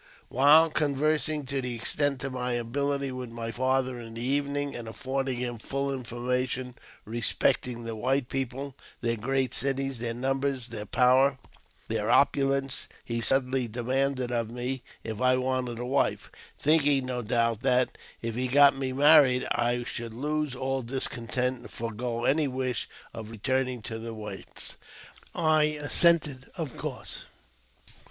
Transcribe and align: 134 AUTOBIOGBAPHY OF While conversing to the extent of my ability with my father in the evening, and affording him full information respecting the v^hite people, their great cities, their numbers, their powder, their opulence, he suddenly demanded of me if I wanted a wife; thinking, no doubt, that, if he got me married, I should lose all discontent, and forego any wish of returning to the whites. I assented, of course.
134 0.29 0.65
AUTOBIOGBAPHY 0.65 0.65
OF 0.65 0.71
While 0.71 0.87
conversing 1.11 1.45
to 1.45 1.61
the 1.61 1.75
extent 1.75 2.23
of 2.23 2.33
my 2.33 2.53
ability 2.53 3.11
with 3.11 3.29
my 3.29 3.51
father 3.51 3.99
in 3.99 4.15
the 4.15 4.23
evening, 4.23 4.75
and 4.75 4.87
affording 4.87 5.37
him 5.37 5.59
full 5.59 5.93
information 5.93 6.73
respecting 7.05 7.83
the 7.83 7.95
v^hite 7.95 8.27
people, 8.27 8.73
their 9.01 9.15
great 9.15 9.53
cities, 9.53 9.99
their 9.99 10.15
numbers, 10.15 10.69
their 10.69 10.87
powder, 10.87 11.37
their 11.87 12.09
opulence, 12.09 12.87
he 13.05 13.21
suddenly 13.21 13.67
demanded 13.67 14.31
of 14.31 14.49
me 14.49 14.81
if 15.03 15.21
I 15.21 15.37
wanted 15.37 15.77
a 15.77 15.85
wife; 15.85 16.31
thinking, 16.57 17.05
no 17.05 17.21
doubt, 17.21 17.59
that, 17.59 17.95
if 18.23 18.33
he 18.33 18.47
got 18.47 18.75
me 18.75 18.91
married, 18.91 19.47
I 19.51 19.83
should 19.83 20.15
lose 20.15 20.55
all 20.55 20.81
discontent, 20.81 21.59
and 21.59 21.69
forego 21.69 22.25
any 22.25 22.47
wish 22.47 22.89
of 23.13 23.29
returning 23.29 23.83
to 23.83 23.99
the 23.99 24.15
whites. 24.15 24.77
I 25.35 25.65
assented, 25.79 26.49
of 26.55 26.75
course. 26.75 27.25